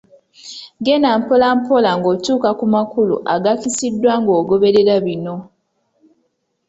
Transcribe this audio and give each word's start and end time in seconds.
Genda 0.85 1.09
mpolampola 1.19 1.89
ng’otuuka 1.97 2.49
ku 2.59 2.65
makulu 2.73 3.15
agakisiddwa 3.33 4.11
ng’ogoberera 4.21 4.95
bino: 5.05 5.35